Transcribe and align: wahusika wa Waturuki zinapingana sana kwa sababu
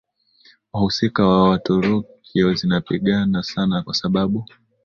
wahusika 0.73 1.27
wa 1.27 1.49
Waturuki 1.49 2.53
zinapingana 2.55 3.43
sana 3.43 3.81
kwa 3.83 3.93
sababu 3.93 4.45